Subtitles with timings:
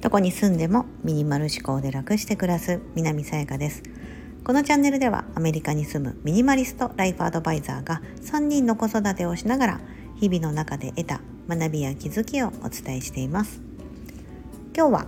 [0.00, 3.82] どこに住んでもミニマル思考で楽して暮らす南さやかです。
[4.44, 9.80] このチャンネルではアメリカに住むミニマリストライフアドバイザーが3人の子育てをしながら
[10.16, 13.60] 日々の中で得た学びや気づきをお伝えしています。
[14.76, 15.06] 今日は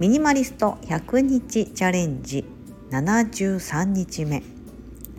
[0.00, 2.44] ミニマリスト100日チャレンジ
[2.90, 4.42] 73日目。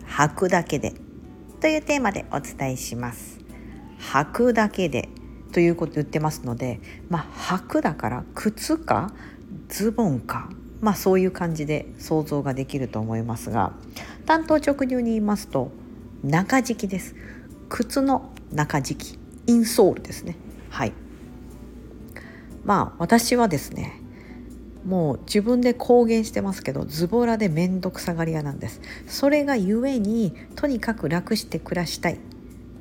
[0.06, 0.92] 履くだけで。
[1.60, 3.38] というテーマでお伝えします。
[4.00, 5.08] 履くだけで
[5.52, 9.12] ということ言ってますのでまあ履くだから靴か
[9.68, 10.50] ズボンか
[10.80, 13.72] まあそういう感じで想像ができると思いますが
[14.26, 15.70] 単刀直入に言いますと
[16.22, 17.14] 中敷きです。
[17.70, 20.36] 靴の中敷きインソールですね。
[20.68, 20.92] はい。
[22.64, 24.00] まあ私はですね
[24.84, 28.80] もう自分で公言してますけどズボラで面倒くさがり屋なんです。
[29.06, 32.20] それがゆえにとにかく楽して暮らしたい。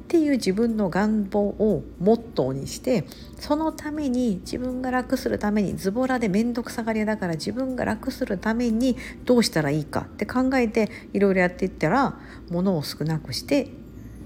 [0.10, 3.06] っていう自分の願望をモットーにして
[3.38, 12.18] そのために自分が楽するためにズボラで面倒くさがり屋だから自分が楽するためにどうしたらいいかって考えていろいろやっていったら
[12.50, 13.70] 物を少なくして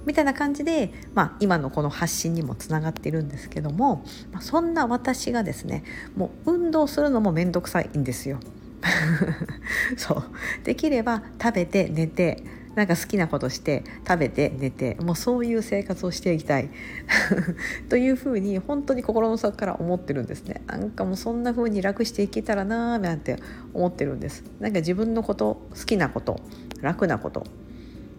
[0.06, 5.84] みたいな感じで、まあ、今のこの発信にもつながっているんですけども、まあ、そんな私がですね
[6.16, 8.40] もう運動するのも面倒くさいんですよ。
[9.98, 10.24] そう
[10.64, 12.42] できれば食べて寝て
[12.76, 16.70] なんか好きなことして食べて寝てもうそういう生活をしていきたい。
[17.90, 20.62] というふうに本当に心の底から思ってるんですね。
[20.68, 23.38] なんかもうそんな風に楽していけたらなーなんて
[23.74, 24.44] 思ってるんです。
[24.60, 26.40] なんか自分のこと好きなこと
[26.82, 27.44] 楽なこと。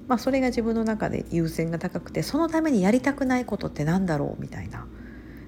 [0.06, 4.86] まあそれが自分の中で優先が高くてそのためにやりたくないことって何だろうみたいな。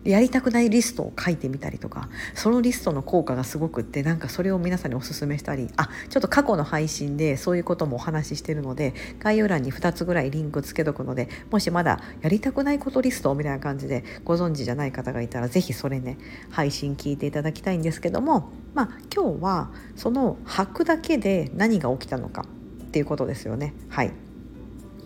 [0.06, 16.18] やりたくないリストを書いてみたりとかそのリストの効果がすごくってなんかそれを皆さんにおすすめしたりあちょっと過去の配信でそういうこともお話ししてるので概要欄に2つぐらいリンクつけとくのでもしまだやりたくないことリストみたいな感じでご存知じゃない方がいたら是非それね
[16.50, 24.25] 配信聞いていただきたいんですけどもまあ今日はその履くだけで何が起きたのかっていうことですよねはい。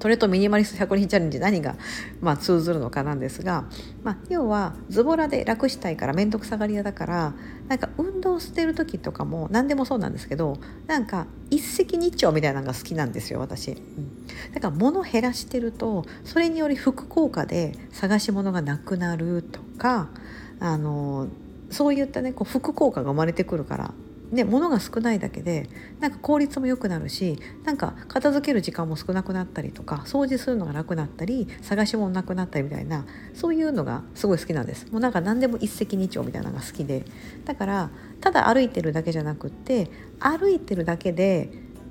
[0.00, 1.76] それとミニマリスト100人チャレンジ何が、
[2.20, 3.64] まあ、通ずるのかなんですが、
[4.02, 7.34] まあ、要はズボラで楽したいから面倒くさがり屋だから
[7.68, 20.08] なんか運動してる時とかも何でもそうなんですけどなんか一石二鳥みたいなのが好きなんですよ私、うん、だから物減らしてるとそれにより副効果で探し物がなくなるとか
[20.60, 21.28] あの
[21.70, 23.94] そういったねこう副効果が生まれてくるから
[24.30, 25.68] ね、物が少ないだけで
[25.98, 34.86] なんか効率も良くなるしなんか片付ける時間も少なくなったりとか掃除するのが楽なったり探し物なくなったりみたいなそういうのがすごい好きなんです。
[34.92, 37.04] もうなんか何でも一石二鳥みたいなのが好きで。
[37.44, 37.90] だから
[38.20, 39.90] ただ歩いてるだけじゃなくって
[40.20, 41.50] 歩いてるだけで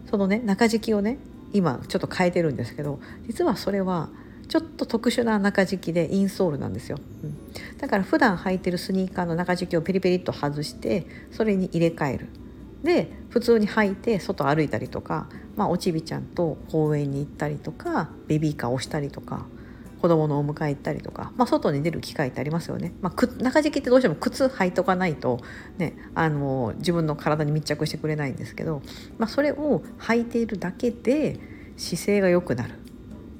[0.09, 1.17] そのね中敷きをね
[1.51, 4.09] 今ちょっと変えてるんですけど実はそれは
[4.49, 7.37] ちょっと特殊な中敷きでインソールなんですよ、うん、
[7.77, 12.27] だから普段履いてるスニーカーの中敷きをペリペリっと外してそれに入れ替える。
[12.83, 15.27] で普通に履いて外歩いたりとか、
[15.57, 19.45] まあ、おちびちゃんと公園に行ったりとかベビーカーをしたりとか
[20.01, 25.41] 子供のお迎え行ったりとか、まあ、外に出る機会ってありますよね、まあ、中敷きってどうしても靴履いとかないと、
[25.77, 28.81] ね、あの自分の体に密着してくれないんですけど、
[29.17, 31.37] まあ、それを履いているだけで
[31.75, 32.75] 姿勢が良くなる。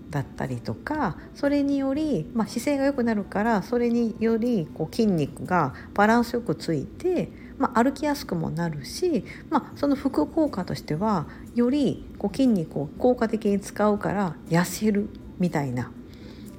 [0.10, 15.92] だったりとかそれにより、まあ、姿勢が良くなるからそれによりこう筋肉がバランスよくついて、まあ、歩きやすくもなるし、まあ、その副効果としてはよりこう筋肉を効果的に使うから痩せるみたいな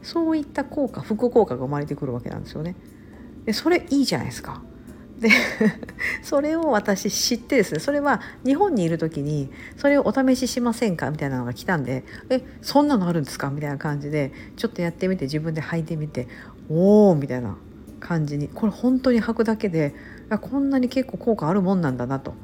[0.02, 2.74] そういった効果副効果が生まれてくるわけなんですよね。
[3.44, 4.62] でそれいいじゃないですか。
[5.20, 5.28] で
[6.22, 13.50] それを私知ってですねそれは日本にいる時にそれをお試ししませんかみたいなのが来たんでえそんなのあるんですか？
[13.50, 16.26] みたいな感じでちょっとやってみて自分で履いてみて
[16.70, 17.56] おおみたいな
[18.00, 19.94] 感じにこれ本当に履くだけで
[20.40, 22.34] こんなに結構効果あるもんなんだなと。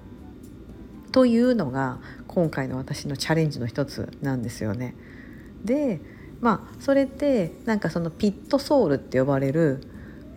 [1.13, 4.95] というのが今回の私のチャレンジの一つなんですよね。
[5.65, 6.03] で
[6.43, 9.81] まあそれってなんかそのピットソールって呼ばれる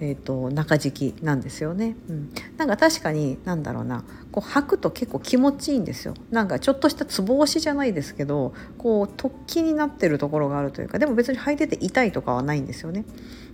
[0.02, 6.14] えーと、中敷きなんですよね、うん、なんか確かになんだろうなこう履くと結構気持ちいいんですよ。
[6.32, 13.06] なんかちょっとしたつぼ押しじゃないですけどこう突起になってるところがあるというかでも別に履いてて痛いとかはないんですよね。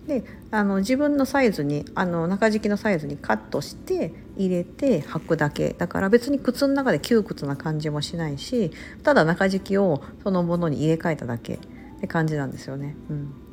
[0.08, 5.74] であの自分のサイズにあの中敷きのサイズにカットして入れて履くだけ。
[5.78, 8.72] だから別に靴の中で窮屈な感じもしないし
[9.02, 11.60] ただ中敷きをそのものに入れ替えただけっ
[12.02, 12.96] て感じなんですよね。
[13.10, 13.45] うん。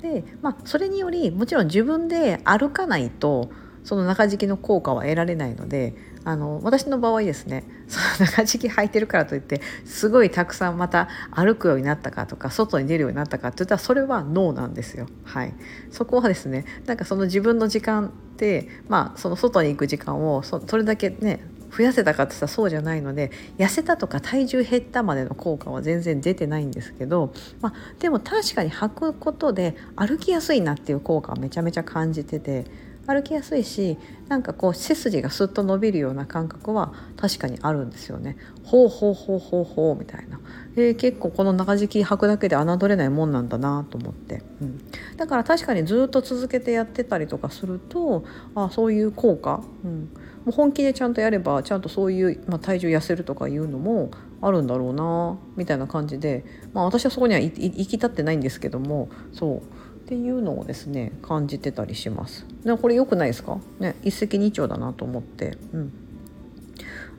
[0.00, 3.50] で、まあ、それによりもちろん自分で歩かないと
[3.84, 5.94] その中敷きの効果は得られないので
[6.24, 15.06] あの私の場合ですねその中敷き履いてるからといってすごいたくさんまた歩くようになったかとか外に出るようになったかって言ったらそれはノーなんですよ。
[15.24, 15.54] はい、
[15.90, 21.40] そこはですねなんかその自分の時間ってまあその外に行く時間をそそれだけね
[21.76, 32.64] 増やせたかって言ったらそうじゃないので痩せたとか体重減ったまでの効果は全然出てないんですけど、まあ、でも確かに履くことで歩きやすいなっていう効果はめちゃめちゃ感じてて
[33.06, 38.36] 歩きやすいしなんかこう背筋がスッと伸びるような感覚は確かにあるんですよね。
[38.64, 40.38] ほうほうほうほうほうみたいな、
[40.76, 44.80] えー、結構この中敷き履くだけで侮れないもんなんだなと思って、うん、
[45.16, 48.24] だから確かにずっと続けてやってたりとかすると
[48.54, 50.10] あそういう効果、うん、
[50.48, 54.10] う本気でちゃんとやればちゃんとそういう、まあ、体重痩せるとかいうのも
[54.40, 59.62] あるんだろうなみたいな感じで、まあ、私はそこには行き立ってないんですけどもそうっ
[60.06, 62.44] ていうのをですね感じてたりします。
[62.64, 65.56] でこれ良くないですか、ね、一石二鳥だなと思って。
[65.72, 65.92] うん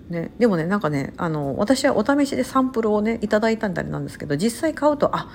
[0.09, 5.29] ね、でもねなんかねあの私はお試しでサンプルをねいただいたんだりなんですけど実際買うとあ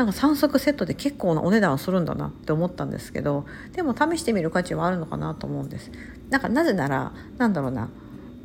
[0.00, 5.90] なんか3足セットで結構なお値段するんだなって思ったんですけどでも試してみる価値はあるのかなと思うんです。
[6.30, 7.90] なんかなぜならなんだろうな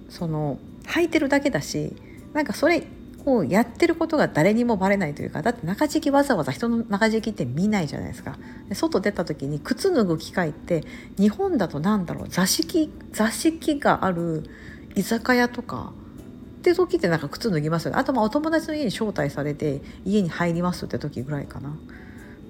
[0.10, 1.96] その履いてるだけだし
[2.34, 2.86] なんかそれ
[3.26, 8.38] をやってることが誰にもバレないというかだって中敷きわざわざ人の中敷きって見ないじゃないですか
[8.68, 10.84] で外出た時に靴脱ぐ機会って
[11.18, 14.44] 日本だと何だろう座敷座敷がある
[14.96, 15.94] 居酒屋とか
[16.72, 21.78] って時ってなんか靴脱ぎますよねあとまあお友達の家に招待されて家に入りますって時ぐらいかな。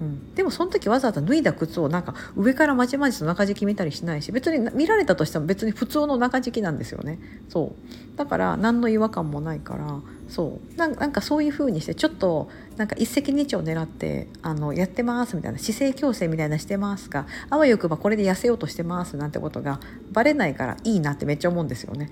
[0.00, 7.18] うん、でもその時わざわざ脱いだ靴をなんか上からまちまちと中敷き見たりしないし別に見られたとしても別に普通の中敷きなんですよね。
[7.48, 7.74] そ
[8.14, 8.16] う。
[8.18, 10.76] だから何の違和感もないからそう。
[10.76, 19.80] なんかそういう風にしてちょっとなんか一石二鳥狙ってあのやってますみたいな姿勢矯正みたいなしてますがあわよくばこれで痩せようとしてますなんてことが
[20.12, 22.10] バレないからいいなってめっちゃ思うんですよね。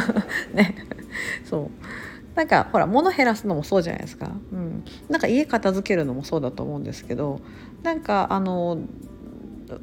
[0.54, 0.76] ね。
[1.44, 1.70] そう。
[2.38, 7.40] なんかほら物減らすのもそうじゃないですか、うん、なんか家片付けるのもそうだと思うんですけど
[7.82, 8.78] なんかあの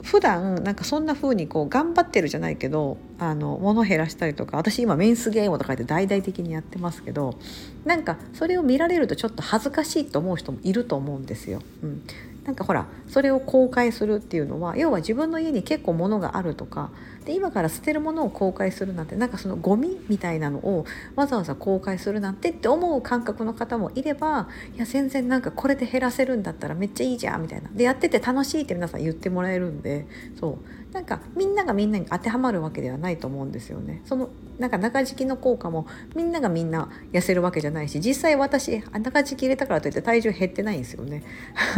[0.03, 7.37] 普段なんかそんな風にこう頑張ってるじゃないけどあの物減らしたりとか私今メンスゲームとかで大々的にやってますけど
[7.83, 11.61] なんかそれを見られるとちょっと恥ずかしいと思う人もいると思うんですよ。
[11.83, 12.03] うん、
[12.45, 16.91] なんかほらそれを公開するっていうのは要は自分の家に結構物があるとか
[17.25, 27.69] で今から捨てるものを公開するなんてなんかそのゴミみたいなのをわざわざ公開するなんてって思う感覚の方もいればいや全然なんかこれで減らせるんだったらめっちゃいいじゃんみたいな。
[27.73, 30.05] でやってて楽しいって皆さん言ってもらえるんで
[30.39, 30.57] そう。
[30.95, 34.01] なんかみんながみんなに当てはまるわけではないと思うんですよね。
[34.05, 41.23] そのなんか中敷きの効果もみんながみんな痩せるわけじゃないし実際私中敷き入れたからといって体重減ってないんですよね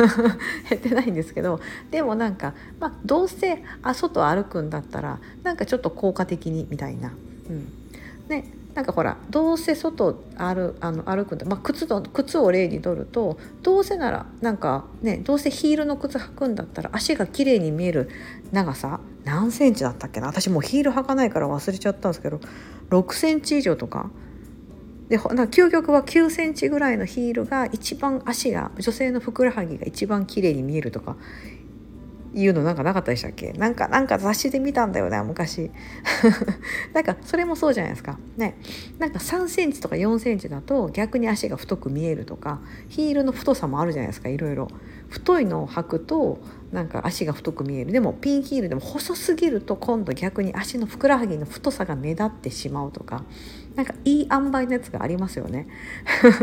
[0.69, 1.59] 減ってないんですけど
[1.89, 7.11] でもなんか、まあ、どうせあ外歩くんだったらなんかちょっと効果的にみたいな。
[7.49, 7.73] うん
[8.29, 8.43] ね、
[8.77, 18.11] なんかほらどうせ外歩あの歩くんだ、まあ、靴の靴を例にとるとどうせならなんかねどうせヒールの靴履くんだったら足が綺麗に見える
[18.51, 20.27] 長さ何センチだったっけな？
[20.27, 22.39] 私もうヒール履かないから忘れちゃったんですけど
[22.91, 24.11] 6センチ以上とか。
[25.09, 31.15] でな究極は9センチぐらいのヒールが一番足が女性のふくらはぎが一番綺麗に見えるとか
[32.37, 33.51] いうのなんかなかったでしたっけ？
[33.53, 35.71] なんかなんか雑誌で見たんだよね昔。
[36.93, 38.19] なんかそれもそうじゃないですか。
[38.37, 38.57] ね。
[38.99, 44.67] なんか3センチとか4センチだと逆に足が太く見えるとかヒールの太さもあるじゃないですかいろいろ。
[45.09, 46.37] 太いのを履くと
[46.73, 47.91] なんか足が太く見える。
[47.91, 53.23] でもピンヒールでも細すぎると今度逆に足のふくらはぎの太さが目立ってしまうとか
[53.75, 55.67] なんかいい塩梅のやつがありますよね。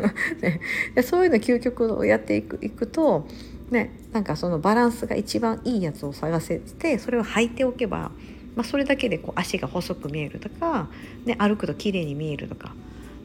[0.95, 3.27] でそういうの究極をやっていくいくと
[3.75, 8.11] ねなんかそのバランスが一番いいやつを探せてそれを履いておけば、
[8.57, 10.89] まあ、それだけでこう足が細く見えるとか、
[11.27, 12.75] ね、歩くと綺麗に見えるとか。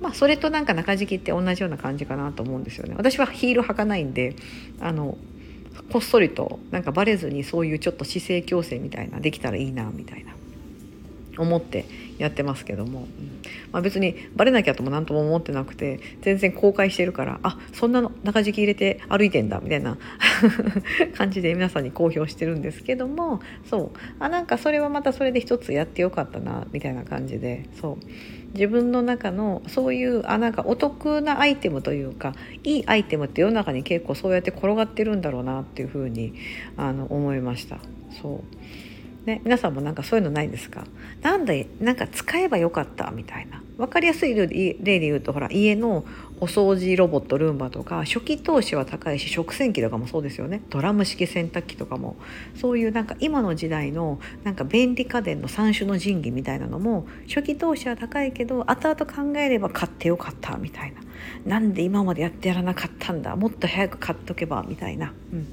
[0.02, 2.96] まあ、それとなんか中敷きって同じような感じかなと思うんですよね。
[2.96, 4.34] 私はヒール履かないんで
[4.80, 5.18] あの
[5.92, 10.34] こっそりとなんかバレずにそういうちょっと姿勢矯正みたいなできたらいいなみたいな
[11.40, 11.86] 思って
[12.18, 13.06] やってますけども、うん。
[13.72, 19.98] まあ、別にバレなきゃとも何とも思ってなくて全然公開してるからあそんなの中敷き入れて歩いてんだみたいな
[21.16, 23.98] 感じで皆さんに公表してるんですけどもそう。
[24.20, 28.06] あなんかそれはまたそれで一つやってよかったなみたいな感じでそう。
[28.54, 36.34] 自分の中のそういうあなんかお得なアイテムというかいいアイテムって世の中に結構そうやって転がってるんだろうなっていうふうに
[36.76, 37.78] あの思いました。
[38.22, 38.89] そう。
[39.30, 40.86] ね、皆さんもなんかそういうのないですか？
[41.22, 43.12] なんでなんか使えばよかった？
[43.12, 43.62] みたいな。
[43.78, 44.48] 分かりやすい例
[44.82, 46.04] で言うとほら家の
[46.42, 50.62] お掃除ロボットルンバとか初期投資は高いし食洗機とかもそうですよね。
[50.70, 52.16] ドラム式洗濯機とかも。
[52.56, 61.02] そういうなんか今の時代のなんか便利家電の三種の神器みたいなのも初期投資は高いけど後々考えれば買ってよかったみたいな。
[61.46, 63.36] なんで今までやってやらなかったんだ？
[63.36, 65.14] もっと早く買っとけばみたいな。
[65.32, 65.48] うん。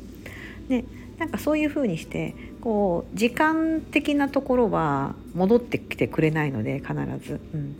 [0.68, 0.84] ね。
[1.18, 6.94] なんかそういうふうにしてこう時間的なところは戻ってきてくれないので必
[7.26, 7.40] ず。
[7.54, 7.76] うん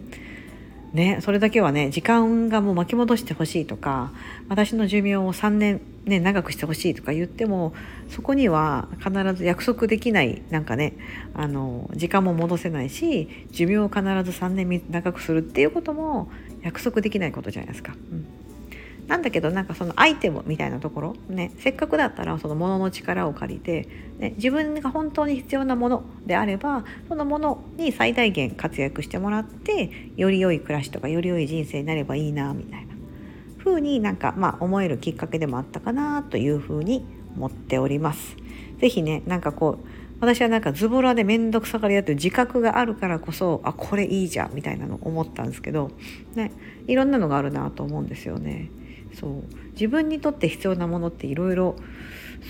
[0.93, 4.13] ね、それだけはね時間がもう巻き戻してほしいとか
[4.49, 7.75] 私の寿命を3年、ね、長くしてほしいとか言っても
[8.09, 10.95] そこには必ず約束できないなんかね
[11.35, 14.07] あの時間も戻せないし寿命を必ず
[14.39, 16.31] 3年長くするっていうことも
[16.63, 17.95] 約束できないことじゃないですか。
[18.11, 18.26] うん
[19.07, 32.95] なんだけどなんかそのアイテムみたいなところねせっかくだったらその物の力を借りて、ね、自分が本当に必要なものであればそのものに最大限活躍してもらってより良い暮らしとかより良い人生になればいいなみたいな
[33.59, 37.05] 風になんかまあ思えるきっかけでもあったかなというふうに
[37.37, 38.37] 思っております。
[38.79, 39.87] ぜひねなんかこう
[40.21, 45.91] 私はなんかズボラで面倒くさがりだという自覚があるからこそあこれいいじゃんみたいなの思ったんですけど、
[46.35, 46.53] ね、
[46.87, 48.71] いろんなのがあるなと思うんですよね。
[49.19, 49.31] そう。
[49.73, 51.77] 自分にとって必要なものっていろいろ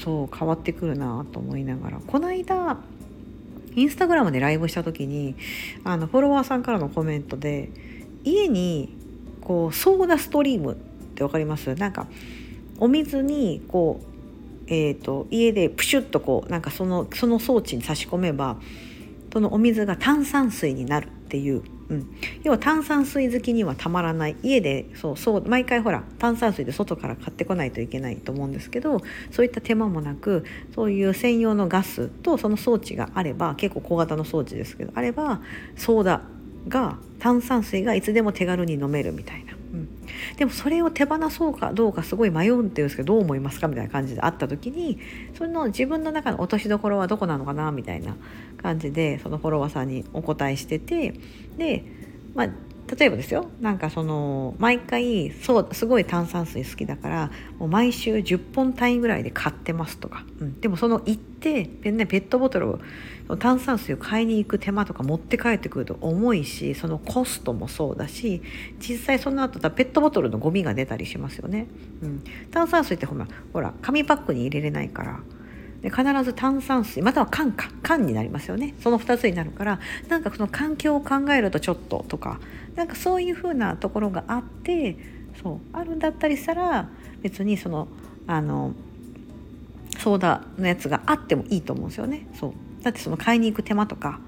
[0.02, 2.00] そう変わってくるなと思いながら。
[2.06, 2.78] この間
[3.74, 5.36] インスタグラムでライブした時に
[5.84, 7.70] あのフォロワーさんからのコメントで
[8.24, 8.94] 家に
[9.40, 11.74] こうソーダストリームって分かります？
[11.74, 12.06] なんか
[12.78, 14.06] お水にこう
[14.68, 18.56] えーと、家でプシュッとこうなんかそのその装置に差し込めば
[19.32, 22.10] そのお水が炭酸水になるっていううん、
[22.42, 24.36] 要は炭酸水好きにはたまらない。
[24.42, 29.00] 家でそうそう毎回ほら炭酸水で外から買ってこないといけないと思うんですけど
[29.30, 35.40] そういった手間もなくそういう専用のガスとその装置があれば結構小型の装置ですけどあれば
[35.76, 36.22] ソーダ
[36.68, 39.52] が炭酸水がいつでも手軽に飲めるみたいな。
[39.52, 39.88] うん、
[40.36, 43.68] でもそれを手放そうかどうかすごい迷うっていうんですけどどう思いますか？
[43.68, 44.98] みたいな感じであった時に
[45.36, 47.72] その自分の中の落としどころはどこなのかな？
[47.72, 48.16] みたいな
[48.66, 51.14] 感じでそのフォロワーさんにお答えしてて
[51.56, 51.84] で、
[52.34, 52.46] まあ、
[52.98, 57.30] 例えばですよなんかその毎回そうすごい炭酸水好きだから
[57.60, 68.42] もう毎週10本単位ぐらいで買ってますとか、うん、でもその行ってねペットボトルを炭酸水を買いに行く手間とか持って帰ってくると重いしそのコストもそうだし
[68.80, 71.68] 実際その後ペットボトルのゴミが出たりしますよね、
[72.02, 75.20] うん、炭酸水ってほらほら紙パックに入れれないから。
[75.86, 78.74] で必ず炭酸水または缶か缶になりますよね。
[78.82, 79.78] その2つになるから
[80.08, 82.40] なんかその環境を考えるとちょっととか
[82.74, 84.96] なんかそういうふうなところがあって
[85.40, 86.88] そうあるんだったりしたら
[87.22, 87.86] 別にその
[88.26, 88.74] あの
[90.00, 92.26] ソーダのやつがあってもいいと思うんですよね。
[92.34, 92.52] そう。
[92.82, 94.18] だってその買いに行く手間とか、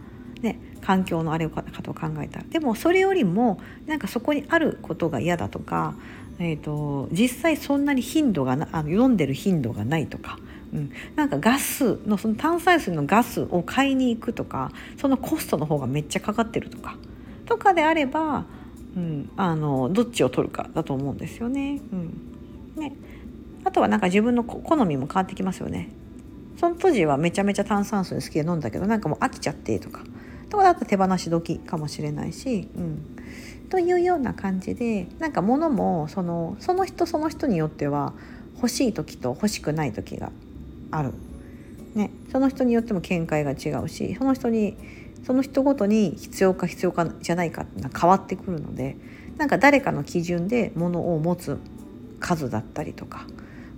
[0.41, 2.45] ね、環境のあれをかと考えたら。
[2.49, 5.97] でもそれよりもなんかそこにあることが嫌だとか、
[6.39, 10.39] えーと、実際そんなに頻度がなあの飲んでる頻度がないとか
[10.73, 16.97] うん、なんかガスのその炭酸水のガスを買いに行くとかそのコストの方がめっちゃかかってるとか
[17.47, 18.45] とかであれば、
[18.97, 21.81] うん、あのどっちを取るかだと思うんですよね。
[21.93, 22.13] うん、
[22.77, 22.95] ね。
[23.65, 25.91] あとはなんか自分の好みも変わってきますよね。
[26.59, 30.03] その当時はめちゃめちゃ炭酸水好きで飲んだけどなんかもう飽きちゃってとか。
[30.49, 38.15] とかだったら手放し時かもしれないし、うん、というような感じでなんか物もそのその人その人によっては
[38.57, 40.33] 欲しい時と欲しくない時が
[40.91, 41.13] ある、
[41.95, 44.77] ね、その人によっても見解が違うしその人に
[45.25, 48.97] その人ごとに必要か必要かじゃないかっていうのは変わってくるので
[49.37, 51.59] なんか誰かの基準で物を持つ
[52.21, 53.27] 数だったりとか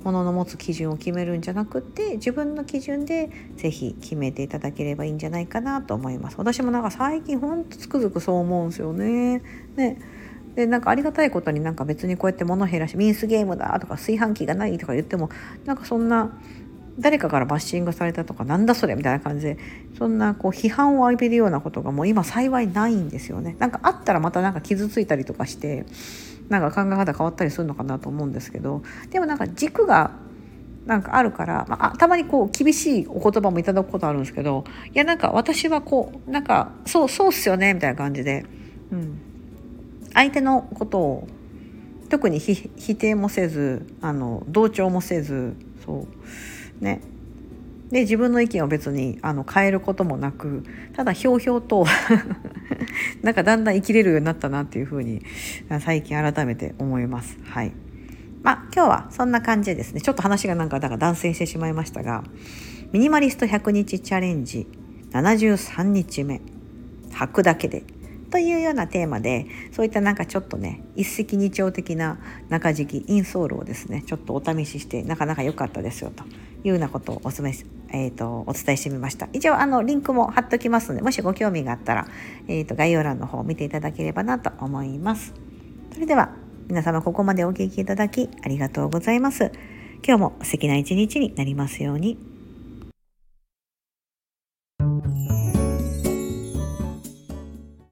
[0.04, 6.36] 物の持つ基準を決めるんじゃなくって自分の基準で是非決めていただければいいんじゃないかなと思います。
[6.38, 9.42] 私もなんか最近ほんとつくづくそう思うんですよね。
[9.76, 9.98] ね。
[10.54, 15.28] でなんかありがたいことになんか別にこうやって物減らしミンスゲームだとか炊飯器がないとか言っても
[15.64, 16.32] なんかそんな
[16.98, 19.58] 誰かからバッシングされたとかなんだそれみたいな感じで
[19.98, 23.56] そんなこう批判を浴びるようなことがもう今幸いないんですよね。
[23.58, 25.86] なんかあったらまたなんか傷ついたりとかして
[26.48, 30.10] なんか考え方変わったりするのかなと思うんですけどでもなんか軸が
[30.86, 38.44] なんかあるから、まあ、たまにこう厳しいお言葉もいただくことあるんですけどいやなんか私はこうなんかそうそうっすよねみたいな感じで、
[38.90, 39.20] うん、
[40.14, 41.28] 相手のことを
[42.08, 45.54] 特に否定もせずあの同調もせず
[45.84, 46.08] そう
[46.80, 47.00] ね。
[47.90, 50.62] で自分の意見を別にあの変えることもなく
[50.94, 51.84] ただひょうひょうと
[53.22, 55.22] なんかだんだん生きれるようになったなっていうふうに
[55.80, 57.36] 最近改めて思います。
[57.44, 57.72] はい。
[58.42, 60.00] まあ、今日はそんな感じでですね。
[60.00, 62.24] ちょっと話がなんかだから断線してしまいましたが
[62.92, 64.66] ミニマリスト100日チャレンジ
[65.12, 66.40] 73日目
[67.12, 67.84] 履くだけで
[68.30, 72.18] というようなテーマでそういったなんかちょっとね一石二鳥的な
[72.48, 76.24] 中敷きインソールをですねちょっとお試ししてなかなか良かったですよと。
[76.64, 77.52] いうようなことをおすめ
[77.92, 79.28] えーと、お伝えしてみました。
[79.32, 82.06] 一応あのリンクも貼っときますのでもしご興味があったら、
[82.46, 85.34] えーと概要欄の方を見ていただければなと思います。
[85.92, 86.30] それでは
[86.68, 89.50] 皆様ここまでお聴きいただきありがとうございます。
[90.06, 92.29] 今日も素敵な一日になりますように。